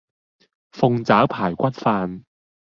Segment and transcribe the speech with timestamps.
[0.71, 2.23] 鳳爪排骨飯